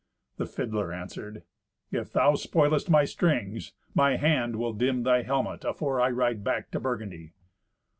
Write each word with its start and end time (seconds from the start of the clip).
The 0.37 0.47
fiddler 0.47 0.91
answered, 0.91 1.43
"If 1.91 2.11
thou 2.11 2.33
spoilest 2.33 2.89
my 2.89 3.05
strings, 3.05 3.73
my 3.93 4.15
hand 4.15 4.55
will 4.55 4.73
dim 4.73 5.03
thy 5.03 5.21
helmet 5.21 5.63
afore 5.63 6.01
I 6.01 6.09
ride 6.09 6.43
back 6.43 6.71
to 6.71 6.79
Burgundy." 6.79 7.33